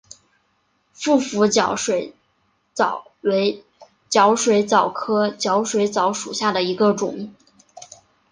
[0.95, 2.15] 腹斧角水
[2.73, 3.63] 蚤为
[4.09, 7.35] 角水蚤科角水蚤属下的一个种。